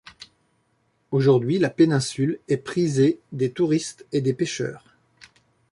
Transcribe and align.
Aujourd'hui 1.11 1.59
la 1.59 1.69
péninsule 1.69 2.39
est 2.47 2.57
prisée 2.57 3.19
des 3.33 3.51
touristes 3.51 4.07
et 4.11 4.21
des 4.21 4.33
pêcheurs. 4.33 4.95